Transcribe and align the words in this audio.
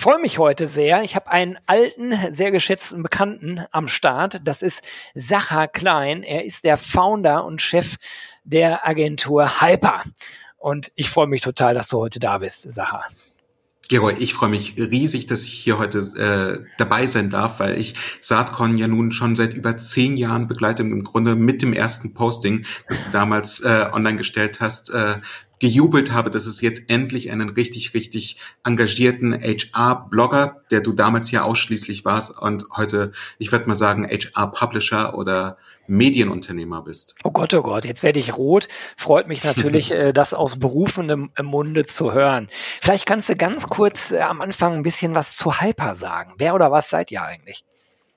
Ich 0.00 0.04
freue 0.04 0.18
mich 0.18 0.38
heute 0.38 0.66
sehr. 0.66 1.02
Ich 1.02 1.14
habe 1.14 1.30
einen 1.30 1.58
alten, 1.66 2.14
sehr 2.32 2.50
geschätzten 2.50 3.02
Bekannten 3.02 3.66
am 3.70 3.86
Start. 3.86 4.40
Das 4.44 4.62
ist 4.62 4.82
Sacha 5.14 5.66
Klein. 5.66 6.22
Er 6.22 6.46
ist 6.46 6.64
der 6.64 6.78
Founder 6.78 7.44
und 7.44 7.60
Chef 7.60 7.96
der 8.42 8.88
Agentur 8.88 9.60
Hyper. 9.60 10.04
Und 10.56 10.90
ich 10.94 11.10
freue 11.10 11.26
mich 11.26 11.42
total, 11.42 11.74
dass 11.74 11.88
du 11.90 11.98
heute 11.98 12.18
da 12.18 12.38
bist, 12.38 12.72
Sacha. 12.72 13.04
Geroy, 13.90 14.14
ich 14.18 14.32
freue 14.32 14.48
mich 14.48 14.74
riesig, 14.78 15.26
dass 15.26 15.42
ich 15.42 15.52
hier 15.52 15.78
heute 15.78 15.98
äh, 15.98 16.64
dabei 16.78 17.06
sein 17.06 17.28
darf, 17.28 17.60
weil 17.60 17.78
ich 17.78 17.94
Saatkorn 18.22 18.76
ja 18.76 18.88
nun 18.88 19.12
schon 19.12 19.36
seit 19.36 19.52
über 19.52 19.76
zehn 19.76 20.16
Jahren 20.16 20.48
begleite, 20.48 20.82
im 20.82 21.04
Grunde 21.04 21.34
mit 21.34 21.60
dem 21.60 21.74
ersten 21.74 22.14
Posting, 22.14 22.64
das 22.88 23.04
du 23.04 23.10
damals 23.10 23.60
äh, 23.60 23.90
online 23.92 24.16
gestellt 24.16 24.60
hast, 24.60 24.88
äh, 24.88 25.16
gejubelt 25.60 26.10
habe, 26.10 26.30
dass 26.30 26.46
es 26.46 26.60
jetzt 26.60 26.88
endlich 26.88 27.30
einen 27.30 27.50
richtig, 27.50 27.94
richtig 27.94 28.36
engagierten 28.64 29.32
HR-Blogger, 29.32 30.62
der 30.70 30.80
du 30.80 30.92
damals 30.92 31.30
ja 31.30 31.42
ausschließlich 31.42 32.04
warst 32.04 32.36
und 32.36 32.64
heute, 32.76 33.12
ich 33.38 33.52
würde 33.52 33.68
mal 33.68 33.76
sagen, 33.76 34.06
HR-Publisher 34.06 35.16
oder 35.16 35.58
Medienunternehmer 35.86 36.82
bist. 36.82 37.14
Oh 37.24 37.30
Gott, 37.30 37.52
oh 37.52 37.62
Gott, 37.62 37.84
jetzt 37.84 38.02
werde 38.02 38.20
ich 38.20 38.36
rot. 38.36 38.68
Freut 38.96 39.28
mich 39.28 39.44
natürlich, 39.44 39.90
äh, 39.92 40.12
das 40.12 40.34
aus 40.34 40.58
berufendem 40.58 41.30
Munde 41.42 41.84
zu 41.84 42.12
hören. 42.12 42.48
Vielleicht 42.80 43.06
kannst 43.06 43.28
du 43.28 43.36
ganz 43.36 43.66
kurz 43.68 44.12
äh, 44.12 44.20
am 44.20 44.40
Anfang 44.40 44.74
ein 44.74 44.82
bisschen 44.82 45.14
was 45.14 45.34
zu 45.34 45.60
Hyper 45.60 45.94
sagen. 45.94 46.34
Wer 46.38 46.54
oder 46.54 46.70
was 46.70 46.90
seid 46.90 47.10
ihr 47.10 47.22
eigentlich? 47.22 47.64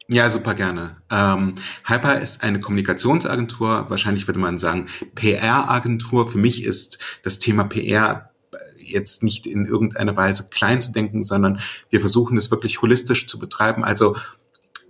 Ja, 0.07 0.29
super 0.29 0.53
gerne. 0.53 0.97
Ähm, 1.09 1.53
Hyper 1.85 2.19
ist 2.19 2.43
eine 2.43 2.59
Kommunikationsagentur, 2.59 3.89
wahrscheinlich 3.89 4.27
würde 4.27 4.39
man 4.39 4.59
sagen 4.59 4.87
PR-Agentur. 5.15 6.29
Für 6.29 6.37
mich 6.37 6.63
ist 6.63 6.99
das 7.23 7.39
Thema 7.39 7.63
PR 7.63 8.31
jetzt 8.77 9.23
nicht 9.23 9.47
in 9.47 9.65
irgendeiner 9.65 10.15
Weise 10.15 10.49
klein 10.49 10.81
zu 10.81 10.91
denken, 10.91 11.23
sondern 11.23 11.59
wir 11.89 12.01
versuchen 12.01 12.37
es 12.37 12.51
wirklich 12.51 12.81
holistisch 12.81 13.27
zu 13.27 13.39
betreiben. 13.39 13.83
Also 13.83 14.17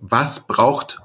was 0.02 0.48
braucht 0.48 1.00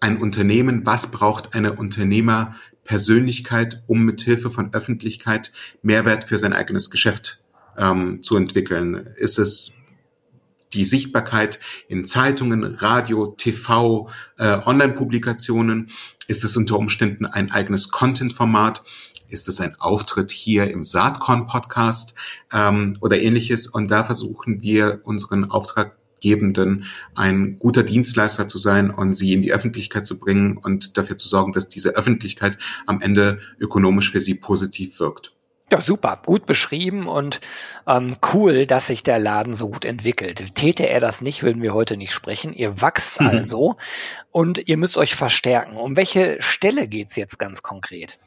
ein 0.00 0.18
Unternehmen, 0.18 0.86
was 0.86 1.10
braucht 1.10 1.54
eine 1.54 1.74
Unternehmerpersönlichkeit, 1.74 3.82
um 3.86 4.04
mit 4.04 4.20
Hilfe 4.20 4.50
von 4.50 4.72
Öffentlichkeit 4.72 5.52
Mehrwert 5.82 6.24
für 6.24 6.38
sein 6.38 6.52
eigenes 6.52 6.90
Geschäft 6.90 7.42
ähm, 7.76 8.22
zu 8.22 8.36
entwickeln? 8.36 9.08
Ist 9.16 9.38
es 9.38 9.74
die 10.72 10.84
Sichtbarkeit 10.84 11.58
in 11.88 12.04
Zeitungen, 12.04 12.64
Radio, 12.64 13.34
TV, 13.36 14.08
äh, 14.38 14.58
Online-Publikationen? 14.64 15.90
Ist 16.26 16.44
es 16.44 16.56
unter 16.56 16.78
Umständen 16.78 17.26
ein 17.26 17.50
eigenes 17.50 17.90
Content-Format? 17.90 18.82
Ist 19.28 19.48
es 19.48 19.60
ein 19.60 19.76
Auftritt 19.78 20.30
hier 20.30 20.70
im 20.70 20.84
Saatkorn-Podcast 20.84 22.14
ähm, 22.52 22.96
oder 23.00 23.20
ähnliches? 23.20 23.66
Und 23.66 23.90
da 23.90 24.04
versuchen 24.04 24.62
wir 24.62 25.00
unseren 25.04 25.50
Auftraggebenden 25.50 26.86
ein 27.14 27.58
guter 27.58 27.82
Dienstleister 27.82 28.48
zu 28.48 28.58
sein 28.58 28.90
und 28.90 29.14
sie 29.14 29.34
in 29.34 29.42
die 29.42 29.52
Öffentlichkeit 29.52 30.06
zu 30.06 30.18
bringen 30.18 30.56
und 30.56 30.96
dafür 30.96 31.18
zu 31.18 31.28
sorgen, 31.28 31.52
dass 31.52 31.68
diese 31.68 31.90
Öffentlichkeit 31.90 32.58
am 32.86 33.00
Ende 33.02 33.40
ökonomisch 33.58 34.10
für 34.10 34.20
sie 34.20 34.34
positiv 34.34 34.98
wirkt. 34.98 35.37
Ja, 35.70 35.82
super, 35.82 36.22
gut 36.24 36.46
beschrieben 36.46 37.06
und 37.08 37.40
ähm, 37.86 38.16
cool, 38.32 38.66
dass 38.66 38.86
sich 38.86 39.02
der 39.02 39.18
Laden 39.18 39.52
so 39.52 39.68
gut 39.68 39.84
entwickelt. 39.84 40.54
Täte 40.54 40.88
er 40.88 40.98
das 40.98 41.20
nicht, 41.20 41.42
würden 41.42 41.60
wir 41.60 41.74
heute 41.74 41.98
nicht 41.98 42.14
sprechen. 42.14 42.54
Ihr 42.54 42.80
wachst 42.80 43.20
mhm. 43.20 43.26
also 43.26 43.76
und 44.30 44.66
ihr 44.66 44.78
müsst 44.78 44.96
euch 44.96 45.14
verstärken. 45.14 45.76
Um 45.76 45.96
welche 45.96 46.40
Stelle 46.40 46.88
geht's 46.88 47.16
jetzt 47.16 47.38
ganz 47.38 47.62
konkret? 47.62 48.18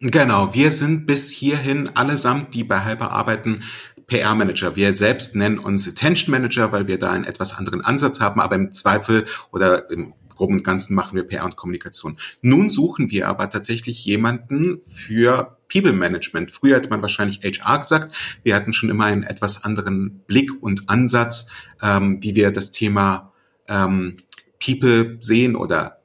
Genau, 0.00 0.54
wir 0.54 0.70
sind 0.70 1.06
bis 1.06 1.30
hierhin 1.30 1.90
allesamt, 1.96 2.54
die 2.54 2.62
bei 2.62 2.84
Hyper 2.84 3.10
arbeiten, 3.10 3.62
PR-Manager. 4.06 4.76
Wir 4.76 4.94
selbst 4.94 5.34
nennen 5.34 5.58
uns 5.58 5.88
Attention 5.88 6.30
Manager, 6.30 6.70
weil 6.72 6.86
wir 6.86 6.98
da 6.98 7.10
einen 7.10 7.24
etwas 7.24 7.54
anderen 7.54 7.80
Ansatz 7.80 8.20
haben, 8.20 8.40
aber 8.40 8.54
im 8.54 8.72
Zweifel 8.72 9.24
oder 9.50 9.90
im 9.90 10.12
groben 10.34 10.56
und 10.56 10.64
Ganzen 10.64 10.94
machen 10.94 11.16
wir 11.16 11.24
PR 11.24 11.44
und 11.44 11.56
Kommunikation. 11.56 12.18
Nun 12.42 12.70
suchen 12.70 13.10
wir 13.10 13.28
aber 13.28 13.48
tatsächlich 13.50 14.04
jemanden 14.04 14.80
für 14.84 15.56
People 15.74 15.92
Management. 15.92 16.52
Früher 16.52 16.76
hätte 16.76 16.88
man 16.88 17.02
wahrscheinlich 17.02 17.40
HR 17.42 17.80
gesagt. 17.80 18.14
Wir 18.44 18.54
hatten 18.54 18.72
schon 18.72 18.90
immer 18.90 19.06
einen 19.06 19.24
etwas 19.24 19.64
anderen 19.64 20.20
Blick 20.26 20.50
und 20.62 20.88
Ansatz, 20.88 21.46
ähm, 21.82 22.22
wie 22.22 22.36
wir 22.36 22.52
das 22.52 22.70
Thema 22.70 23.32
ähm, 23.66 24.18
People 24.64 25.16
sehen 25.18 25.56
oder 25.56 25.98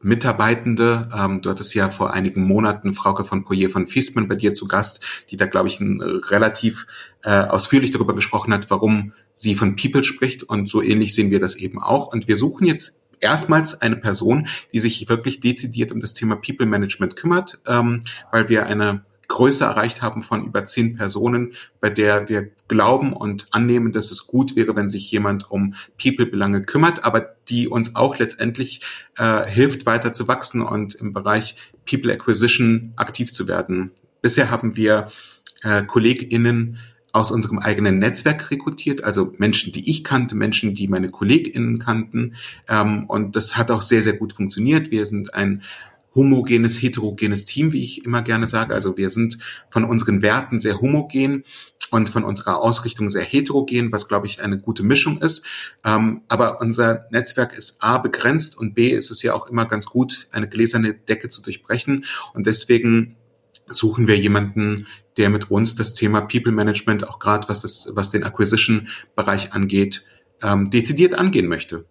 Mitarbeitende. 0.00 1.08
Ähm, 1.12 1.42
du 1.42 1.50
hattest 1.50 1.74
ja 1.74 1.90
vor 1.90 2.12
einigen 2.12 2.44
Monaten 2.44 2.94
Frauke 2.94 3.24
von 3.24 3.44
Poyer 3.44 3.68
von 3.68 3.88
Fiesmann 3.88 4.28
bei 4.28 4.36
dir 4.36 4.54
zu 4.54 4.68
Gast, 4.68 5.04
die 5.30 5.36
da, 5.36 5.46
glaube 5.46 5.68
ich, 5.68 5.80
ein, 5.80 6.00
relativ 6.00 6.86
äh, 7.24 7.30
ausführlich 7.30 7.90
darüber 7.90 8.14
gesprochen 8.14 8.52
hat, 8.52 8.70
warum 8.70 9.12
sie 9.32 9.56
von 9.56 9.74
People 9.74 10.04
spricht. 10.04 10.44
Und 10.44 10.68
so 10.70 10.82
ähnlich 10.82 11.14
sehen 11.14 11.32
wir 11.32 11.40
das 11.40 11.56
eben 11.56 11.82
auch. 11.82 12.12
Und 12.12 12.28
wir 12.28 12.36
suchen 12.36 12.66
jetzt 12.66 13.00
erstmals 13.20 13.80
eine 13.80 13.96
Person, 13.96 14.48
die 14.72 14.80
sich 14.80 15.08
wirklich 15.08 15.40
dezidiert 15.40 15.92
um 15.92 16.00
das 16.00 16.14
Thema 16.14 16.36
People 16.36 16.66
Management 16.66 17.16
kümmert, 17.16 17.60
ähm, 17.66 18.02
weil 18.30 18.48
wir 18.48 18.66
eine 18.66 19.04
Größe 19.28 19.64
erreicht 19.64 20.02
haben 20.02 20.22
von 20.22 20.46
über 20.46 20.64
zehn 20.64 20.96
Personen, 20.96 21.54
bei 21.80 21.90
der 21.90 22.28
wir 22.28 22.50
glauben 22.68 23.12
und 23.12 23.46
annehmen, 23.50 23.92
dass 23.92 24.10
es 24.10 24.26
gut 24.26 24.56
wäre, 24.56 24.76
wenn 24.76 24.90
sich 24.90 25.10
jemand 25.10 25.50
um 25.50 25.74
People-Belange 26.02 26.62
kümmert, 26.62 27.04
aber 27.04 27.34
die 27.48 27.68
uns 27.68 27.96
auch 27.96 28.18
letztendlich 28.18 28.80
äh, 29.16 29.44
hilft, 29.46 29.86
weiter 29.86 30.12
zu 30.12 30.28
wachsen 30.28 30.62
und 30.62 30.94
im 30.94 31.12
Bereich 31.12 31.56
People 31.88 32.12
Acquisition 32.12 32.92
aktiv 32.96 33.32
zu 33.32 33.48
werden. 33.48 33.92
Bisher 34.22 34.50
haben 34.50 34.76
wir 34.76 35.10
äh, 35.62 35.84
KollegInnen 35.84 36.78
aus 37.14 37.30
unserem 37.30 37.60
eigenen 37.60 38.00
Netzwerk 38.00 38.50
rekrutiert, 38.50 39.04
also 39.04 39.32
Menschen, 39.38 39.72
die 39.72 39.88
ich 39.88 40.02
kannte, 40.02 40.34
Menschen, 40.34 40.74
die 40.74 40.88
meine 40.88 41.10
KollegInnen 41.10 41.78
kannten. 41.78 42.34
Ähm, 42.68 43.04
und 43.06 43.36
das 43.36 43.56
hat 43.56 43.70
auch 43.70 43.82
sehr, 43.82 44.02
sehr 44.02 44.14
gut 44.14 44.32
funktioniert. 44.32 44.90
Wir 44.90 45.06
sind 45.06 45.32
ein 45.32 45.62
homogenes, 46.16 46.82
heterogenes 46.82 47.44
Team, 47.44 47.72
wie 47.72 47.84
ich 47.84 48.04
immer 48.04 48.22
gerne 48.22 48.48
sage. 48.48 48.74
Also 48.74 48.96
wir 48.96 49.10
sind 49.10 49.38
von 49.70 49.84
unseren 49.84 50.22
Werten 50.22 50.58
sehr 50.58 50.80
homogen 50.80 51.44
und 51.92 52.08
von 52.08 52.24
unserer 52.24 52.60
Ausrichtung 52.60 53.08
sehr 53.08 53.22
heterogen, 53.22 53.92
was, 53.92 54.08
glaube 54.08 54.26
ich, 54.26 54.42
eine 54.42 54.58
gute 54.58 54.82
Mischung 54.82 55.18
ist. 55.22 55.46
Ähm, 55.84 56.22
aber 56.26 56.60
unser 56.60 57.06
Netzwerk 57.12 57.56
ist 57.56 57.80
A 57.80 57.98
begrenzt 57.98 58.58
und 58.58 58.74
B 58.74 58.90
ist 58.90 59.12
es 59.12 59.22
ja 59.22 59.34
auch 59.34 59.46
immer 59.46 59.66
ganz 59.66 59.86
gut, 59.86 60.26
eine 60.32 60.48
gläserne 60.48 60.94
Decke 60.94 61.28
zu 61.28 61.42
durchbrechen. 61.42 62.06
Und 62.32 62.48
deswegen 62.48 63.14
suchen 63.68 64.08
wir 64.08 64.18
jemanden, 64.18 64.86
der 65.16 65.30
mit 65.30 65.50
uns 65.50 65.74
das 65.74 65.94
Thema 65.94 66.22
People 66.22 66.52
Management, 66.52 67.08
auch 67.08 67.18
gerade 67.18 67.48
was, 67.48 67.62
das, 67.62 67.90
was 67.92 68.10
den 68.10 68.24
Acquisition-Bereich 68.24 69.52
angeht, 69.52 70.04
ähm, 70.42 70.70
dezidiert 70.70 71.14
angehen 71.14 71.46
möchte. 71.46 71.86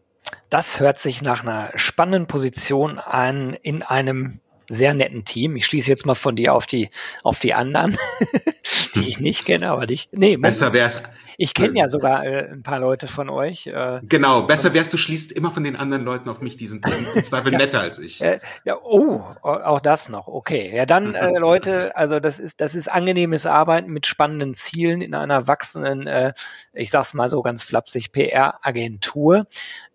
Das 0.49 0.79
hört 0.79 0.99
sich 0.99 1.21
nach 1.21 1.43
einer 1.43 1.71
spannenden 1.75 2.27
Position 2.27 2.99
an 2.99 3.53
in 3.61 3.81
einem 3.81 4.39
sehr 4.69 4.93
netten 4.93 5.25
Team. 5.25 5.55
Ich 5.55 5.65
schließe 5.65 5.89
jetzt 5.89 6.05
mal 6.05 6.15
von 6.15 6.35
dir 6.35 6.53
auf 6.53 6.65
die 6.65 6.89
auf 7.23 7.39
die 7.39 7.53
anderen, 7.53 7.97
die 8.95 9.07
ich 9.07 9.19
nicht 9.19 9.45
kenne, 9.45 9.69
aber 9.69 9.87
dich. 9.87 10.09
Nee, 10.11 10.37
besser 10.37 10.73
wäre 10.73 10.87
es 10.87 11.03
ich 11.37 11.53
kenne 11.53 11.79
ja 11.79 11.87
sogar 11.87 12.25
äh, 12.25 12.49
ein 12.51 12.63
paar 12.63 12.79
Leute 12.79 13.07
von 13.07 13.29
euch. 13.29 13.67
Äh, 13.67 14.01
genau, 14.03 14.43
besser 14.43 14.73
wärst 14.73 14.93
du 14.93 14.97
schließt 14.97 15.31
immer 15.31 15.51
von 15.51 15.63
den 15.63 15.75
anderen 15.75 16.03
Leuten 16.03 16.29
auf 16.29 16.41
mich, 16.41 16.57
die 16.57 16.67
sind 16.67 16.85
im 17.15 17.23
Zweifel 17.23 17.51
ja, 17.53 17.57
netter 17.57 17.81
als 17.81 17.99
ich. 17.99 18.21
Äh, 18.21 18.39
ja, 18.63 18.77
oh, 18.81 19.21
auch 19.41 19.79
das 19.79 20.09
noch. 20.09 20.27
Okay, 20.27 20.75
ja 20.75 20.85
dann 20.85 21.15
äh, 21.15 21.29
Leute, 21.39 21.95
also 21.95 22.19
das 22.19 22.39
ist 22.39 22.61
das 22.61 22.75
ist 22.75 22.91
angenehmes 22.91 23.45
Arbeiten 23.45 23.91
mit 23.91 24.05
spannenden 24.05 24.53
Zielen 24.53 25.01
in 25.01 25.15
einer 25.15 25.47
wachsenden, 25.47 26.07
äh, 26.07 26.33
ich 26.73 26.89
sag's 26.89 27.13
mal 27.13 27.29
so 27.29 27.41
ganz 27.41 27.63
flapsig, 27.63 28.11
PR-Agentur. 28.11 29.47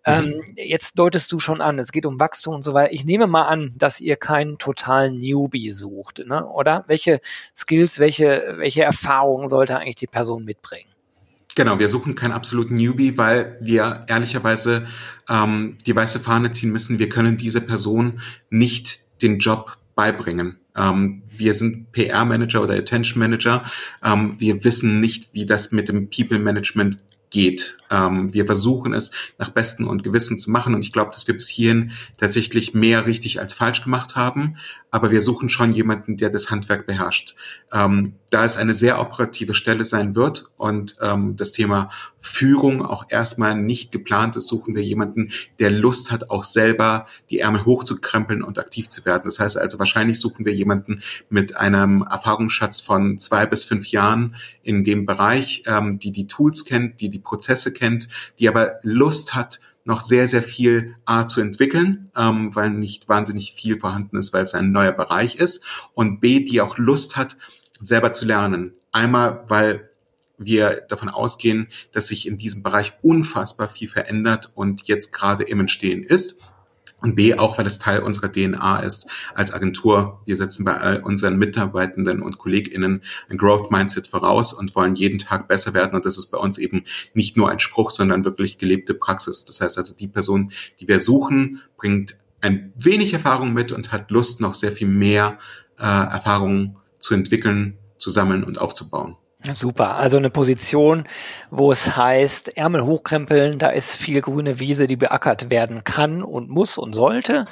Ähm, 0.05 0.25
mhm. 0.25 0.53
jetzt 0.55 0.97
deutest 0.97 1.31
du 1.31 1.39
schon 1.39 1.61
an, 1.61 1.77
es 1.77 1.91
geht 1.91 2.05
um 2.05 2.19
Wachstum 2.19 2.55
und 2.55 2.63
so 2.63 2.73
weiter. 2.73 2.93
Ich 2.93 3.05
nehme 3.05 3.27
mal 3.27 3.43
an, 3.43 3.73
dass 3.75 3.99
ihr 3.99 4.15
keinen 4.15 4.57
totalen 4.57 5.19
Newbie 5.19 5.71
sucht, 5.71 6.23
ne? 6.25 6.45
oder? 6.45 6.83
Welche 6.87 7.21
Skills, 7.55 7.99
welche, 7.99 8.55
welche 8.57 8.83
Erfahrungen 8.83 9.47
sollte 9.47 9.77
eigentlich 9.77 9.95
die 9.95 10.07
Person 10.07 10.45
mitbringen? 10.45 10.89
Genau, 11.59 11.77
wir 11.77 11.89
suchen 11.89 12.15
keinen 12.15 12.31
absoluten 12.31 12.75
Newbie, 12.75 13.17
weil 13.17 13.57
wir 13.59 14.05
ehrlicherweise 14.07 14.87
ähm, 15.27 15.75
die 15.85 15.93
weiße 15.93 16.21
Fahne 16.21 16.51
ziehen 16.51 16.71
müssen. 16.71 16.99
Wir 16.99 17.09
können 17.09 17.35
diese 17.35 17.59
Person 17.59 18.21
nicht 18.49 19.01
den 19.21 19.39
Job 19.39 19.77
beibringen. 19.93 20.57
Ähm, 20.73 21.23
wir 21.29 21.53
sind 21.53 21.91
PR-Manager 21.91 22.63
oder 22.63 22.75
Attention 22.75 23.19
Manager. 23.19 23.63
Ähm, 24.01 24.39
wir 24.39 24.63
wissen 24.63 25.01
nicht, 25.01 25.33
wie 25.33 25.45
das 25.45 25.73
mit 25.73 25.89
dem 25.89 26.09
People-Management 26.09 26.99
geht. 27.29 27.75
Ähm, 27.91 28.33
wir 28.33 28.45
versuchen 28.45 28.93
es 28.93 29.11
nach 29.37 29.49
Besten 29.49 29.85
und 29.85 30.03
Gewissen 30.03 30.39
zu 30.39 30.51
machen 30.51 30.73
und 30.73 30.81
ich 30.81 30.93
glaube, 30.93 31.11
dass 31.11 31.27
wir 31.27 31.33
bis 31.33 31.49
hierhin 31.49 31.91
tatsächlich 32.15 32.73
mehr 32.73 33.05
richtig 33.05 33.41
als 33.41 33.53
falsch 33.53 33.83
gemacht 33.83 34.15
haben, 34.15 34.55
aber 34.91 35.11
wir 35.11 35.21
suchen 35.21 35.49
schon 35.49 35.71
jemanden, 35.71 36.17
der 36.17 36.29
das 36.29 36.49
Handwerk 36.49 36.87
beherrscht. 36.87 37.35
Ähm, 37.71 38.13
da 38.31 38.45
es 38.45 38.57
eine 38.57 38.73
sehr 38.73 38.99
operative 38.99 39.53
Stelle 39.53 39.85
sein 39.85 40.15
wird 40.15 40.49
und 40.57 40.95
ähm, 41.01 41.35
das 41.35 41.51
Thema 41.51 41.89
Führung 42.19 42.85
auch 42.85 43.05
erstmal 43.09 43.55
nicht 43.55 43.91
geplant 43.91 44.35
ist, 44.35 44.47
suchen 44.47 44.75
wir 44.75 44.83
jemanden, 44.83 45.31
der 45.59 45.71
Lust 45.71 46.11
hat, 46.11 46.29
auch 46.29 46.43
selber 46.43 47.07
die 47.29 47.39
Ärmel 47.39 47.65
hochzukrempeln 47.65 48.43
und 48.43 48.59
aktiv 48.59 48.89
zu 48.89 49.05
werden. 49.05 49.23
Das 49.25 49.39
heißt 49.39 49.57
also, 49.57 49.79
wahrscheinlich 49.79 50.19
suchen 50.19 50.45
wir 50.45 50.53
jemanden 50.53 51.01
mit 51.29 51.55
einem 51.55 52.05
Erfahrungsschatz 52.09 52.81
von 52.81 53.19
zwei 53.19 53.45
bis 53.45 53.63
fünf 53.63 53.87
Jahren 53.87 54.35
in 54.63 54.83
dem 54.83 55.05
Bereich, 55.05 55.63
ähm, 55.65 55.99
die 55.99 56.11
die 56.11 56.27
Tools 56.27 56.65
kennt, 56.65 57.01
die 57.01 57.09
die 57.09 57.19
Prozesse 57.19 57.71
kennt, 57.73 58.07
die 58.39 58.47
aber 58.49 58.79
Lust 58.83 59.35
hat, 59.35 59.59
noch 59.89 59.99
sehr, 59.99 60.29
sehr 60.29 60.43
viel 60.43 60.95
A 61.03 61.27
zu 61.27 61.41
entwickeln, 61.41 62.11
ähm, 62.15 62.55
weil 62.55 62.69
nicht 62.69 63.09
wahnsinnig 63.09 63.53
viel 63.53 63.79
vorhanden 63.79 64.17
ist, 64.17 64.31
weil 64.31 64.43
es 64.43 64.53
ein 64.53 64.71
neuer 64.71 64.93
Bereich 64.93 65.35
ist. 65.35 65.65
Und 65.93 66.21
B, 66.21 66.39
die 66.41 66.61
auch 66.61 66.77
Lust 66.77 67.17
hat, 67.17 67.35
selber 67.81 68.13
zu 68.13 68.25
lernen. 68.25 68.73
Einmal, 68.91 69.43
weil 69.47 69.89
wir 70.37 70.85
davon 70.87 71.09
ausgehen, 71.09 71.67
dass 71.91 72.07
sich 72.07 72.27
in 72.27 72.37
diesem 72.37 72.63
Bereich 72.63 72.93
unfassbar 73.01 73.67
viel 73.67 73.89
verändert 73.89 74.51
und 74.55 74.87
jetzt 74.87 75.11
gerade 75.11 75.43
im 75.43 75.59
Entstehen 75.59 76.03
ist. 76.03 76.39
Und 77.01 77.15
B, 77.15 77.35
auch 77.35 77.57
weil 77.57 77.65
es 77.65 77.79
Teil 77.79 78.01
unserer 78.01 78.31
DNA 78.31 78.79
ist 78.79 79.07
als 79.33 79.53
Agentur. 79.53 80.21
Wir 80.25 80.35
setzen 80.35 80.65
bei 80.65 80.75
all 80.75 81.01
unseren 81.01 81.37
Mitarbeitenden 81.37 82.21
und 82.21 82.37
KollegInnen 82.37 83.01
ein 83.29 83.37
Growth 83.37 83.71
Mindset 83.71 84.07
voraus 84.07 84.53
und 84.53 84.75
wollen 84.75 84.95
jeden 84.95 85.19
Tag 85.19 85.47
besser 85.47 85.73
werden. 85.73 85.95
Und 85.95 86.05
das 86.05 86.17
ist 86.17 86.27
bei 86.27 86.37
uns 86.37 86.57
eben 86.57 86.83
nicht 87.13 87.37
nur 87.37 87.49
ein 87.49 87.59
Spruch, 87.59 87.91
sondern 87.91 88.25
wirklich 88.25 88.57
gelebte 88.57 88.93
Praxis. 88.93 89.45
Das 89.45 89.61
heißt 89.61 89.77
also, 89.77 89.95
die 89.95 90.07
Person, 90.07 90.51
die 90.79 90.87
wir 90.87 90.99
suchen, 90.99 91.61
bringt 91.77 92.17
ein 92.41 92.73
wenig 92.75 93.13
Erfahrung 93.13 93.53
mit 93.53 93.71
und 93.71 93.91
hat 93.91 94.11
Lust, 94.11 94.41
noch 94.41 94.55
sehr 94.55 94.71
viel 94.71 94.87
mehr 94.87 95.39
äh, 95.77 95.83
Erfahrungen 95.83 96.77
zu 96.99 97.13
entwickeln, 97.13 97.77
zu 97.97 98.09
sammeln 98.09 98.43
und 98.43 98.59
aufzubauen. 98.59 99.15
Super. 99.53 99.95
Also 99.95 100.17
eine 100.17 100.29
Position, 100.29 101.07
wo 101.49 101.71
es 101.71 101.95
heißt, 101.95 102.57
Ärmel 102.57 102.83
hochkrempeln, 102.83 103.57
da 103.57 103.69
ist 103.69 103.95
viel 103.95 104.19
grüne 104.19 104.59
Wiese, 104.59 104.85
die 104.85 104.97
beackert 104.97 105.49
werden 105.49 105.85
kann 105.85 106.23
und 106.23 106.49
muss 106.49 106.77
und 106.77 106.91
sollte, 106.91 107.45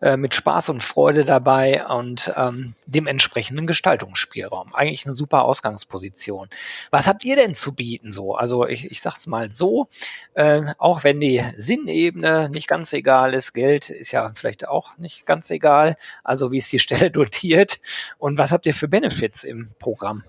äh, 0.00 0.16
mit 0.16 0.36
Spaß 0.36 0.68
und 0.68 0.84
Freude 0.84 1.24
dabei 1.24 1.84
und 1.84 2.32
ähm, 2.36 2.74
dem 2.86 3.08
entsprechenden 3.08 3.66
Gestaltungsspielraum. 3.66 4.72
Eigentlich 4.72 5.04
eine 5.04 5.14
super 5.14 5.42
Ausgangsposition. 5.42 6.48
Was 6.92 7.08
habt 7.08 7.24
ihr 7.24 7.34
denn 7.34 7.56
zu 7.56 7.74
bieten 7.74 8.12
so? 8.12 8.36
Also 8.36 8.64
ich, 8.68 8.92
ich 8.92 9.02
sag's 9.02 9.26
mal 9.26 9.50
so, 9.50 9.88
äh, 10.34 10.62
auch 10.78 11.02
wenn 11.02 11.18
die 11.18 11.42
Sinnebene 11.56 12.50
nicht 12.50 12.68
ganz 12.68 12.92
egal 12.92 13.34
ist, 13.34 13.52
Geld 13.52 13.90
ist 13.90 14.12
ja 14.12 14.30
vielleicht 14.32 14.68
auch 14.68 14.96
nicht 14.96 15.26
ganz 15.26 15.50
egal, 15.50 15.96
also 16.22 16.52
wie 16.52 16.58
ist 16.58 16.70
die 16.70 16.78
Stelle 16.78 17.10
dotiert 17.10 17.80
und 18.18 18.38
was 18.38 18.52
habt 18.52 18.64
ihr 18.66 18.74
für 18.74 18.86
Benefits 18.86 19.42
im 19.42 19.70
Programm? 19.80 20.22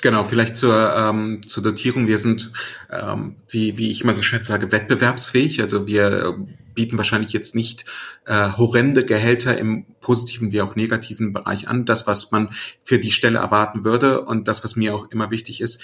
Genau, 0.00 0.24
vielleicht 0.24 0.56
zur, 0.56 0.94
ähm, 0.96 1.46
zur 1.46 1.62
Dotierung. 1.62 2.06
Wir 2.06 2.18
sind, 2.18 2.52
ähm, 2.90 3.36
wie, 3.48 3.78
wie 3.78 3.90
ich 3.90 4.02
immer 4.02 4.14
so 4.14 4.22
schön 4.22 4.44
sage, 4.44 4.70
wettbewerbsfähig. 4.70 5.60
Also 5.60 5.88
wir 5.88 6.36
bieten 6.74 6.96
wahrscheinlich 6.96 7.32
jetzt 7.32 7.56
nicht 7.56 7.84
äh, 8.24 8.52
horrende 8.52 9.04
Gehälter 9.04 9.58
im 9.58 9.86
positiven 10.00 10.52
wie 10.52 10.60
auch 10.60 10.76
negativen 10.76 11.32
Bereich 11.32 11.66
an. 11.66 11.84
Das, 11.84 12.06
was 12.06 12.30
man 12.30 12.50
für 12.84 13.00
die 13.00 13.10
Stelle 13.10 13.38
erwarten 13.38 13.82
würde 13.82 14.24
und 14.24 14.46
das, 14.46 14.62
was 14.62 14.76
mir 14.76 14.94
auch 14.94 15.10
immer 15.10 15.32
wichtig 15.32 15.60
ist, 15.60 15.82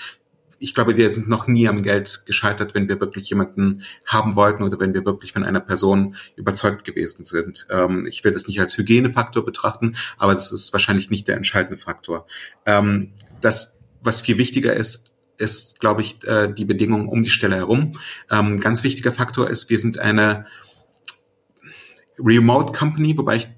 ich 0.61 0.73
glaube, 0.73 0.97
wir 0.97 1.11
sind 1.11 1.29
noch 1.29 1.47
nie 1.47 1.69
am 1.69 1.83
Geld 1.83 2.23
gescheitert, 2.27 2.75
wenn 2.75 2.89
wir 2.89 3.01
wirklich 3.01 3.29
jemanden 3.29 3.83
haben 4.07 4.37
wollten 4.37 4.63
oder 4.63 4.79
wenn 4.79 4.95
wir 4.95 5.05
wirklich 5.05 5.33
von 5.33 5.45
einer 5.45 5.61
Person 5.61 6.15
überzeugt 6.37 6.85
gewesen 6.85 7.25
sind. 7.25 7.67
Ähm, 7.71 8.07
ich 8.07 8.25
will 8.25 8.33
das 8.33 8.47
nicht 8.47 8.61
als 8.61 8.79
Hygienefaktor 8.79 9.45
betrachten, 9.45 9.97
aber 10.17 10.35
das 10.35 10.53
ist 10.53 10.73
wahrscheinlich 10.73 11.11
nicht 11.11 11.29
der 11.29 11.37
entscheidende 11.37 11.77
Faktor. 11.77 12.27
Ähm, 12.65 13.13
das 13.41 13.74
was 14.05 14.21
viel 14.21 14.39
wichtiger 14.39 14.75
ist, 14.75 15.13
ist, 15.37 15.81
glaube 15.81 16.03
ich, 16.03 16.23
äh, 16.25 16.53
die 16.53 16.65
Bedingungen 16.65 17.09
um 17.09 17.23
die 17.23 17.31
Stelle 17.31 17.57
herum. 17.57 17.99
Ähm, 18.31 18.61
ganz 18.61 18.85
wichtiger 18.85 19.13
Faktor 19.13 19.51
ist, 19.51 19.69
wir 19.71 19.79
sind 19.79 19.99
eine 19.99 20.47
Remote 22.19 22.73
Company, 22.73 23.17
wobei 23.19 23.37
ich 23.37 23.49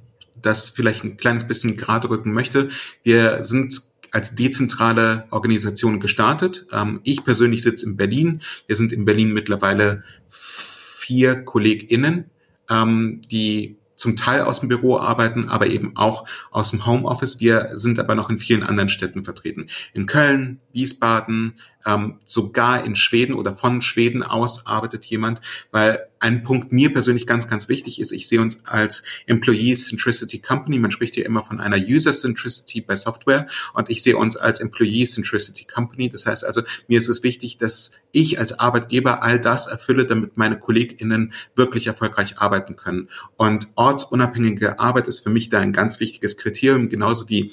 das 0.40 0.70
vielleicht 0.70 1.04
ein 1.04 1.16
kleines 1.16 1.46
bisschen 1.46 1.76
gerade 1.76 2.08
rücken 2.08 2.32
möchte. 2.32 2.68
Wir 3.02 3.44
sind 3.44 3.82
als 4.12 4.34
dezentrale 4.34 5.26
Organisation 5.30 6.00
gestartet. 6.00 6.66
Ähm, 6.72 7.00
ich 7.02 7.24
persönlich 7.24 7.62
sitze 7.62 7.84
in 7.84 7.96
Berlin. 7.96 8.42
Wir 8.66 8.76
sind 8.76 8.92
in 8.92 9.04
Berlin 9.04 9.32
mittlerweile 9.32 10.04
vier 10.30 11.44
KollegInnen, 11.44 12.30
ähm, 12.70 13.20
die 13.30 13.76
zum 13.96 14.14
Teil 14.14 14.42
aus 14.42 14.60
dem 14.60 14.68
Büro 14.68 14.98
arbeiten, 14.98 15.48
aber 15.48 15.66
eben 15.66 15.96
auch 15.96 16.26
aus 16.50 16.70
dem 16.70 16.86
Homeoffice. 16.86 17.40
Wir 17.40 17.70
sind 17.72 17.98
aber 17.98 18.14
noch 18.14 18.30
in 18.30 18.38
vielen 18.38 18.62
anderen 18.62 18.88
Städten 18.88 19.24
vertreten. 19.24 19.66
In 19.94 20.06
Köln, 20.06 20.60
Wiesbaden, 20.72 21.54
ähm, 21.86 22.18
sogar 22.26 22.84
in 22.84 22.96
Schweden 22.96 23.34
oder 23.34 23.54
von 23.54 23.80
Schweden 23.80 24.22
aus 24.22 24.66
arbeitet 24.66 25.06
jemand, 25.06 25.40
weil 25.70 26.06
ein 26.18 26.42
Punkt 26.42 26.72
mir 26.72 26.92
persönlich 26.92 27.26
ganz, 27.26 27.46
ganz 27.46 27.68
wichtig 27.68 28.00
ist, 28.00 28.10
ich 28.10 28.26
sehe 28.26 28.40
uns 28.40 28.64
als 28.64 29.02
Employee 29.26 29.76
Centricity 29.76 30.40
Company, 30.40 30.78
man 30.78 30.90
spricht 30.90 31.14
hier 31.14 31.24
immer 31.24 31.42
von 31.42 31.60
einer 31.60 31.76
User 31.76 32.12
Centricity 32.12 32.80
bei 32.80 32.96
Software 32.96 33.46
und 33.74 33.90
ich 33.90 34.02
sehe 34.02 34.16
uns 34.16 34.36
als 34.36 34.60
Employee 34.60 35.04
Centricity 35.04 35.64
Company. 35.64 36.10
Das 36.10 36.26
heißt 36.26 36.44
also, 36.44 36.62
mir 36.88 36.98
ist 36.98 37.08
es 37.08 37.22
wichtig, 37.22 37.58
dass 37.58 37.92
ich 38.10 38.38
als 38.38 38.58
Arbeitgeber 38.58 39.22
all 39.22 39.38
das 39.38 39.66
erfülle, 39.66 40.06
damit 40.06 40.36
meine 40.36 40.58
KollegInnen 40.58 41.32
wirklich 41.54 41.86
erfolgreich 41.86 42.38
arbeiten 42.38 42.76
können. 42.76 43.08
Und 43.36 43.68
ortsunabhängige 43.76 44.80
Arbeit 44.80 45.06
ist 45.06 45.20
für 45.20 45.30
mich 45.30 45.50
da 45.50 45.60
ein 45.60 45.72
ganz 45.72 46.00
wichtiges 46.00 46.36
Kriterium, 46.36 46.88
genauso 46.88 47.28
wie 47.28 47.52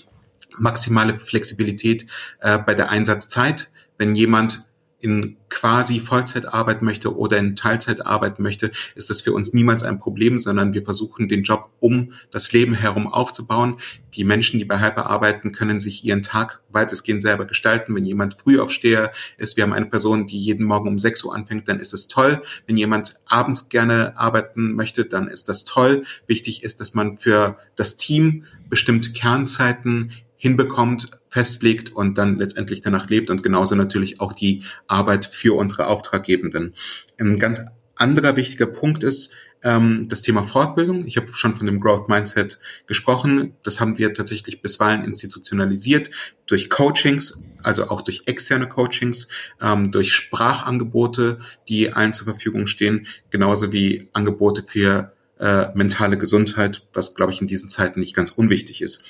maximale 0.57 1.17
Flexibilität 1.17 2.05
äh, 2.39 2.59
bei 2.59 2.73
der 2.75 2.89
Einsatzzeit 2.89 3.69
wenn 4.03 4.15
jemand 4.15 4.65
in 4.99 5.37
quasi 5.49 6.01
Vollzeit 6.01 6.45
arbeiten 6.45 6.83
möchte 6.83 7.15
oder 7.15 7.37
in 7.37 7.55
Teilzeit 7.55 8.05
arbeiten 8.05 8.43
möchte, 8.43 8.71
ist 8.95 9.09
das 9.09 9.21
für 9.21 9.31
uns 9.31 9.53
niemals 9.53 9.81
ein 9.81 9.99
Problem, 9.99 10.39
sondern 10.39 10.73
wir 10.73 10.83
versuchen 10.83 11.29
den 11.29 11.43
Job 11.43 11.69
um 11.79 12.11
das 12.29 12.51
Leben 12.51 12.73
herum 12.73 13.07
aufzubauen. 13.07 13.77
Die 14.13 14.25
Menschen, 14.25 14.59
die 14.59 14.65
bei 14.65 14.81
Hyper 14.81 15.05
arbeiten, 15.05 15.53
können 15.53 15.79
sich 15.79 16.03
ihren 16.03 16.21
Tag 16.21 16.61
weitestgehend 16.69 17.21
selber 17.21 17.45
gestalten. 17.45 17.95
Wenn 17.95 18.03
jemand 18.03 18.33
Frühaufsteher 18.33 19.13
ist, 19.37 19.55
wir 19.55 19.63
haben 19.63 19.73
eine 19.73 19.85
Person, 19.85 20.27
die 20.27 20.39
jeden 20.39 20.65
Morgen 20.65 20.89
um 20.89 20.99
6 20.99 21.23
Uhr 21.23 21.33
anfängt, 21.33 21.69
dann 21.69 21.79
ist 21.79 21.93
es 21.93 22.09
toll. 22.09 22.41
Wenn 22.67 22.75
jemand 22.75 23.21
abends 23.25 23.69
gerne 23.69 24.17
arbeiten 24.17 24.73
möchte, 24.73 25.05
dann 25.05 25.29
ist 25.29 25.47
das 25.47 25.63
toll. 25.63 26.03
Wichtig 26.27 26.63
ist, 26.63 26.81
dass 26.81 26.93
man 26.93 27.17
für 27.17 27.57
das 27.77 27.95
Team 27.95 28.43
bestimmte 28.69 29.13
Kernzeiten 29.13 30.11
hinbekommt, 30.43 31.09
festlegt 31.29 31.93
und 31.93 32.17
dann 32.17 32.37
letztendlich 32.37 32.81
danach 32.81 33.09
lebt 33.09 33.29
und 33.29 33.43
genauso 33.43 33.75
natürlich 33.75 34.19
auch 34.19 34.33
die 34.33 34.63
Arbeit 34.87 35.25
für 35.25 35.55
unsere 35.55 35.87
Auftraggebenden. 35.87 36.73
Ein 37.17 37.39
ganz 37.39 37.61
anderer 37.95 38.35
wichtiger 38.35 38.65
Punkt 38.65 39.05
ist 39.05 39.33
ähm, 39.63 40.09
das 40.09 40.21
Thema 40.21 40.43
Fortbildung. 40.43 41.05
Ich 41.07 41.15
habe 41.15 41.33
schon 41.33 41.55
von 41.55 41.65
dem 41.65 41.79
Growth 41.79 42.09
Mindset 42.09 42.59
gesprochen. 42.87 43.55
Das 43.63 43.79
haben 43.79 43.97
wir 43.97 44.13
tatsächlich 44.13 44.61
bisweilen 44.61 45.05
institutionalisiert 45.05 46.11
durch 46.45 46.69
Coachings, 46.69 47.41
also 47.63 47.87
auch 47.87 48.01
durch 48.01 48.23
externe 48.25 48.67
Coachings, 48.67 49.29
ähm, 49.61 49.93
durch 49.93 50.11
Sprachangebote, 50.11 51.39
die 51.69 51.93
allen 51.93 52.13
zur 52.13 52.25
Verfügung 52.25 52.67
stehen, 52.67 53.07
genauso 53.29 53.71
wie 53.71 54.09
Angebote 54.11 54.61
für 54.61 55.13
äh, 55.39 55.67
mentale 55.73 56.17
Gesundheit, 56.17 56.85
was, 56.91 57.15
glaube 57.15 57.31
ich, 57.31 57.39
in 57.39 57.47
diesen 57.47 57.69
Zeiten 57.69 58.01
nicht 58.01 58.13
ganz 58.13 58.31
unwichtig 58.31 58.81
ist. 58.81 59.05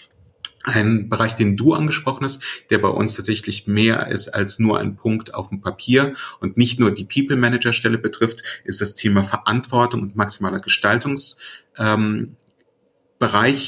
Ein 0.63 1.09
Bereich, 1.09 1.35
den 1.35 1.57
du 1.57 1.73
angesprochen 1.73 2.23
hast, 2.23 2.41
der 2.69 2.77
bei 2.77 2.87
uns 2.87 3.15
tatsächlich 3.15 3.67
mehr 3.67 4.07
ist 4.07 4.29
als 4.29 4.59
nur 4.59 4.79
ein 4.79 4.95
Punkt 4.95 5.33
auf 5.33 5.49
dem 5.49 5.61
Papier 5.61 6.13
und 6.39 6.55
nicht 6.55 6.79
nur 6.79 6.91
die 6.91 7.03
People 7.05 7.35
Manager 7.35 7.73
Stelle 7.73 7.97
betrifft, 7.97 8.43
ist 8.63 8.79
das 8.79 8.95
Thema 8.95 9.23
Verantwortung 9.23 10.01
und 10.01 10.15
maximaler 10.15 10.59
Gestaltungsbereich 10.59 11.37
ähm, 11.79 12.37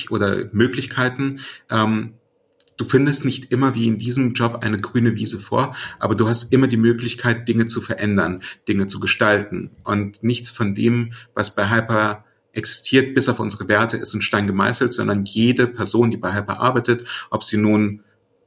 oder 0.10 0.50
Möglichkeiten. 0.54 1.42
Ähm, 1.70 2.14
du 2.78 2.86
findest 2.86 3.26
nicht 3.26 3.52
immer 3.52 3.76
wie 3.76 3.88
in 3.88 3.98
diesem 3.98 4.34
Job 4.34 4.60
eine 4.62 4.80
grüne 4.80 5.16
Wiese 5.16 5.40
vor, 5.40 5.76
aber 6.00 6.16
du 6.16 6.28
hast 6.28 6.52
immer 6.52 6.68
die 6.68 6.78
Möglichkeit, 6.78 7.48
Dinge 7.48 7.68
zu 7.68 7.82
verändern, 7.82 8.44
Dinge 8.68 8.88
zu 8.88 9.00
gestalten. 9.00 9.72
Und 9.84 10.24
nichts 10.24 10.50
von 10.50 10.76
dem, 10.76 11.14
was 11.34 11.56
bei 11.56 11.70
Hyper 11.70 12.25
existiert 12.56 13.14
bis 13.16 13.30
auf 13.30 13.40
unsere 13.40 13.68
Werte, 13.68 13.98
ist 13.98 14.14
ein 14.14 14.22
Stein 14.22 14.48
gemeißelt, 14.48 14.94
sondern 14.94 15.24
jede 15.26 15.68
Person, 15.68 16.12
die 16.12 16.18
bei 16.18 16.34
Hyper 16.34 16.60
arbeitet, 16.60 17.06
ob 17.30 17.44
sie 17.44 17.58
nun 17.58 18.04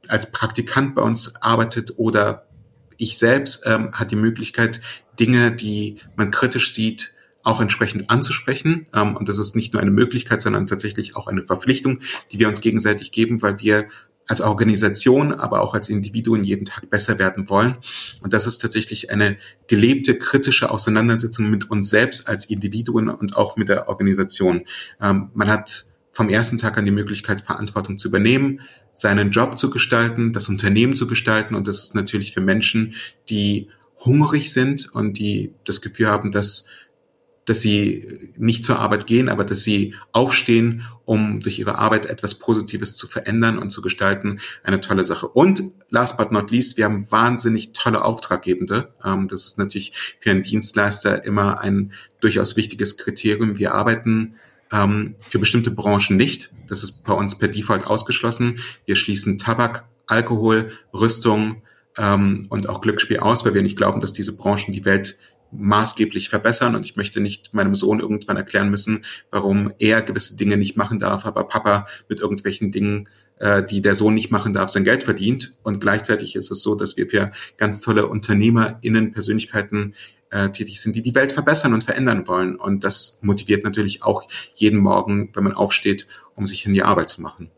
als 0.07 0.31
Praktikant 0.31 0.95
bei 0.95 1.01
uns 1.01 1.35
arbeitet 1.35 1.93
oder 1.97 2.47
ich 2.97 3.17
selbst, 3.17 3.63
ähm, 3.65 3.91
hat 3.93 4.11
die 4.11 4.15
Möglichkeit, 4.15 4.81
Dinge, 5.19 5.51
die 5.51 5.97
man 6.15 6.31
kritisch 6.31 6.73
sieht, 6.73 7.13
auch 7.43 7.61
entsprechend 7.61 8.09
anzusprechen. 8.09 8.87
Ähm, 8.93 9.15
und 9.15 9.29
das 9.29 9.39
ist 9.39 9.55
nicht 9.55 9.73
nur 9.73 9.81
eine 9.81 9.91
Möglichkeit, 9.91 10.41
sondern 10.41 10.67
tatsächlich 10.67 11.15
auch 11.15 11.27
eine 11.27 11.43
Verpflichtung, 11.43 11.99
die 12.31 12.39
wir 12.39 12.47
uns 12.47 12.61
gegenseitig 12.61 13.11
geben, 13.11 13.41
weil 13.41 13.59
wir 13.59 13.87
als 14.29 14.41
Organisation, 14.41 15.33
aber 15.33 15.61
auch 15.61 15.73
als 15.73 15.89
Individuen 15.89 16.43
jeden 16.43 16.65
Tag 16.65 16.89
besser 16.89 17.17
werden 17.17 17.49
wollen. 17.49 17.75
Und 18.21 18.31
das 18.31 18.45
ist 18.45 18.59
tatsächlich 18.59 19.09
eine 19.09 19.37
gelebte 19.67 20.17
kritische 20.17 20.69
Auseinandersetzung 20.69 21.49
mit 21.49 21.69
uns 21.71 21.89
selbst 21.89 22.29
als 22.29 22.45
Individuen 22.45 23.09
und 23.09 23.35
auch 23.35 23.57
mit 23.57 23.69
der 23.69 23.89
Organisation. 23.89 24.65
Ähm, 25.01 25.31
man 25.33 25.49
hat 25.49 25.85
vom 26.11 26.29
ersten 26.29 26.59
Tag 26.59 26.77
an 26.77 26.85
die 26.85 26.91
Möglichkeit, 26.91 27.41
Verantwortung 27.41 27.97
zu 27.97 28.07
übernehmen, 28.07 28.61
seinen 28.93 29.31
Job 29.31 29.57
zu 29.57 29.71
gestalten, 29.71 30.31
das 30.31 30.47
Unternehmen 30.47 30.95
zu 30.95 31.07
gestalten. 31.07 31.55
Und 31.55 31.67
das 31.67 31.83
ist 31.83 31.95
natürlich 31.95 32.31
für 32.31 32.41
Menschen, 32.41 32.93
die 33.29 33.69
hungrig 34.05 34.53
sind 34.53 34.93
und 34.93 35.17
die 35.17 35.53
das 35.65 35.81
Gefühl 35.81 36.07
haben, 36.07 36.31
dass 36.31 36.65
dass 37.49 37.61
sie 37.61 38.31
nicht 38.37 38.63
zur 38.63 38.77
Arbeit 38.77 39.07
gehen, 39.07 39.27
aber 39.27 39.43
dass 39.43 39.63
sie 39.63 39.95
aufstehen, 40.11 40.83
um 41.03 41.39
durch 41.39 41.57
ihre 41.57 41.79
Arbeit 41.79 42.05
etwas 42.05 42.35
Positives 42.35 42.95
zu 42.95 43.07
verändern 43.07 43.57
und 43.57 43.71
zu 43.71 43.81
gestalten, 43.81 44.39
eine 44.63 44.79
tolle 44.79 45.03
Sache. 45.03 45.27
Und 45.27 45.63
last 45.89 46.17
but 46.17 46.31
not 46.31 46.51
least, 46.51 46.77
wir 46.77 46.85
haben 46.85 47.11
wahnsinnig 47.11 47.73
tolle 47.73 48.03
Auftraggebende. 48.03 48.93
Ähm, 49.03 49.27
das 49.27 49.47
ist 49.47 49.57
natürlich 49.57 49.93
für 50.19 50.29
einen 50.29 50.43
Dienstleister 50.43 51.25
immer 51.25 51.59
ein 51.59 51.93
durchaus 52.19 52.55
wichtiges 52.55 52.97
Kriterium. 52.97 53.57
Wir 53.57 53.73
arbeiten 53.73 54.35
ähm, 54.71 55.15
für 55.27 55.39
bestimmte 55.39 55.71
Branchen 55.71 56.17
nicht. 56.17 56.51
Das 56.67 56.83
ist 56.83 57.03
bei 57.03 57.13
uns 57.13 57.35
per 57.35 57.47
Default 57.47 57.87
ausgeschlossen. 57.87 58.59
Wir 58.85 58.95
schließen 58.95 59.39
Tabak, 59.39 59.85
Alkohol, 60.05 60.71
Rüstung, 60.93 61.63
ähm, 61.97 62.45
und 62.49 62.69
auch 62.69 62.81
Glücksspiel 62.81 63.19
aus, 63.19 63.45
weil 63.45 63.53
wir 63.53 63.61
nicht 63.63 63.77
glauben, 63.77 64.01
dass 64.01 64.13
diese 64.13 64.37
Branchen 64.37 64.71
die 64.71 64.85
Welt 64.85 65.17
maßgeblich 65.51 66.29
verbessern 66.29 66.75
und 66.75 66.85
ich 66.85 66.95
möchte 66.95 67.19
nicht 67.19 67.53
meinem 67.53 67.75
Sohn 67.75 67.99
irgendwann 67.99 68.37
erklären 68.37 68.69
müssen, 68.69 69.03
warum 69.31 69.73
er 69.79 70.01
gewisse 70.01 70.35
Dinge 70.35 70.57
nicht 70.57 70.77
machen 70.77 70.99
darf, 70.99 71.25
aber 71.25 71.45
Papa 71.45 71.87
mit 72.07 72.19
irgendwelchen 72.19 72.71
Dingen, 72.71 73.09
äh, 73.39 73.63
die 73.63 73.81
der 73.81 73.95
Sohn 73.95 74.13
nicht 74.13 74.31
machen 74.31 74.53
darf, 74.53 74.69
sein 74.69 74.83
Geld 74.83 75.03
verdient. 75.03 75.55
Und 75.63 75.81
gleichzeitig 75.81 76.35
ist 76.35 76.51
es 76.51 76.61
so, 76.61 76.75
dass 76.75 76.97
wir 76.97 77.07
für 77.07 77.31
ganz 77.57 77.81
tolle 77.81 78.07
UnternehmerInnen, 78.07 79.11
Persönlichkeiten 79.11 79.95
äh, 80.29 80.49
tätig 80.49 80.81
sind, 80.81 80.95
die 80.95 81.01
die 81.01 81.15
Welt 81.15 81.31
verbessern 81.31 81.73
und 81.73 81.83
verändern 81.83 82.27
wollen. 82.27 82.55
Und 82.55 82.83
das 82.83 83.19
motiviert 83.21 83.63
natürlich 83.63 84.03
auch 84.03 84.27
jeden 84.55 84.79
Morgen, 84.79 85.29
wenn 85.33 85.43
man 85.43 85.53
aufsteht, 85.53 86.07
um 86.35 86.45
sich 86.45 86.65
in 86.65 86.73
die 86.73 86.83
Arbeit 86.83 87.09
zu 87.09 87.21
machen. 87.21 87.49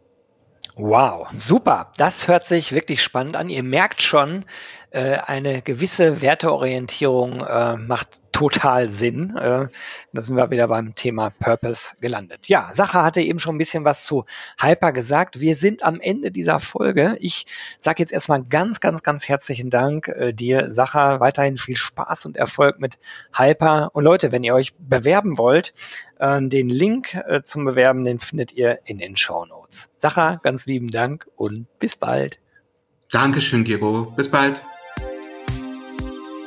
Wow, 0.75 1.27
super. 1.37 1.91
Das 1.97 2.27
hört 2.27 2.47
sich 2.47 2.71
wirklich 2.71 3.03
spannend 3.03 3.35
an. 3.35 3.49
Ihr 3.49 3.63
merkt 3.63 4.01
schon, 4.01 4.45
äh, 4.91 5.17
eine 5.17 5.61
gewisse 5.61 6.21
Werteorientierung 6.21 7.45
äh, 7.45 7.77
macht 7.77 8.30
total 8.41 8.89
Sinn. 8.89 9.35
Äh, 9.37 9.67
da 10.13 10.21
sind 10.21 10.35
wir 10.35 10.49
wieder 10.49 10.67
beim 10.67 10.95
Thema 10.95 11.29
Purpose 11.29 11.93
gelandet. 12.01 12.47
Ja, 12.47 12.71
Sache 12.73 13.03
hatte 13.03 13.21
eben 13.21 13.37
schon 13.37 13.53
ein 13.53 13.59
bisschen 13.59 13.85
was 13.85 14.03
zu 14.03 14.25
Hyper 14.59 14.91
gesagt. 14.93 15.41
Wir 15.41 15.55
sind 15.55 15.83
am 15.83 16.01
Ende 16.01 16.31
dieser 16.31 16.59
Folge. 16.59 17.17
Ich 17.19 17.45
sage 17.79 18.01
jetzt 18.01 18.11
erstmal 18.11 18.43
ganz, 18.43 18.79
ganz, 18.79 19.03
ganz 19.03 19.29
herzlichen 19.29 19.69
Dank 19.69 20.07
äh, 20.07 20.33
dir, 20.33 20.71
Sacha. 20.71 21.19
Weiterhin 21.19 21.57
viel 21.57 21.75
Spaß 21.75 22.25
und 22.25 22.35
Erfolg 22.35 22.79
mit 22.79 22.97
Hyper. 23.37 23.91
Und 23.93 24.05
Leute, 24.05 24.31
wenn 24.31 24.43
ihr 24.43 24.55
euch 24.55 24.73
bewerben 24.79 25.37
wollt, 25.37 25.71
äh, 26.17 26.41
den 26.41 26.69
Link 26.69 27.13
äh, 27.13 27.43
zum 27.43 27.65
Bewerben, 27.65 28.03
den 28.03 28.17
findet 28.17 28.53
ihr 28.53 28.79
in 28.85 28.97
den 28.97 29.17
Show 29.17 29.45
Notes. 29.45 29.91
Sacha, 29.97 30.39
ganz 30.41 30.65
lieben 30.65 30.89
Dank 30.89 31.27
und 31.35 31.67
bis 31.77 31.95
bald. 31.95 32.39
Dankeschön, 33.11 33.63
Gero. 33.65 34.11
Bis 34.15 34.29
bald. 34.29 34.63